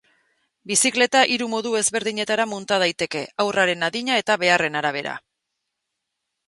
[0.69, 5.17] Bizikleta hiru modu ezberdinetara munta daiteke, haurraren adina eta beharren arabera.